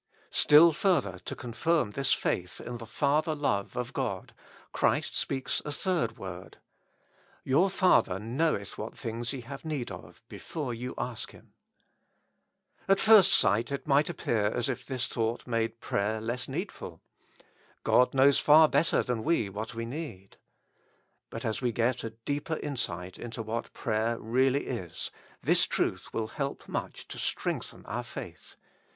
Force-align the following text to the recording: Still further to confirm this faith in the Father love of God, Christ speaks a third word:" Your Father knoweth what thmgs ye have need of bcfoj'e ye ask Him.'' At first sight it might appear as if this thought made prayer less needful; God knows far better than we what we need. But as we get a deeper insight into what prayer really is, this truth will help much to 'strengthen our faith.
Still 0.31 0.71
further 0.73 1.19
to 1.25 1.35
confirm 1.35 1.91
this 1.91 2.11
faith 2.11 2.59
in 2.59 2.79
the 2.79 2.87
Father 2.87 3.35
love 3.35 3.77
of 3.77 3.93
God, 3.93 4.33
Christ 4.71 5.15
speaks 5.15 5.61
a 5.63 5.71
third 5.71 6.17
word:" 6.17 6.57
Your 7.53 7.69
Father 7.69 8.17
knoweth 8.17 8.79
what 8.79 8.95
thmgs 8.95 9.31
ye 9.31 9.41
have 9.41 9.63
need 9.63 9.91
of 9.91 10.23
bcfoj'e 10.27 10.75
ye 10.79 10.89
ask 10.97 11.29
Him.'' 11.33 11.53
At 12.87 12.99
first 12.99 13.31
sight 13.31 13.71
it 13.71 13.85
might 13.85 14.09
appear 14.09 14.47
as 14.47 14.69
if 14.69 14.83
this 14.87 15.05
thought 15.05 15.45
made 15.45 15.79
prayer 15.79 16.19
less 16.19 16.47
needful; 16.47 16.99
God 17.83 18.15
knows 18.15 18.39
far 18.39 18.67
better 18.67 19.03
than 19.03 19.23
we 19.23 19.49
what 19.49 19.75
we 19.75 19.85
need. 19.85 20.37
But 21.29 21.45
as 21.45 21.61
we 21.61 21.71
get 21.71 22.03
a 22.03 22.09
deeper 22.09 22.55
insight 22.57 23.19
into 23.19 23.43
what 23.43 23.71
prayer 23.73 24.17
really 24.17 24.65
is, 24.65 25.11
this 25.43 25.67
truth 25.67 26.11
will 26.11 26.29
help 26.29 26.67
much 26.67 27.07
to 27.09 27.19
'strengthen 27.19 27.85
our 27.85 28.01
faith. 28.01 28.55